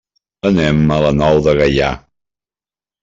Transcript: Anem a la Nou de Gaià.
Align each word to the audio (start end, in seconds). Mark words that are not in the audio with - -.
Anem 0.49 0.79
a 0.95 0.97
la 1.05 1.11
Nou 1.19 1.43
de 1.49 1.53
Gaià. 1.61 1.91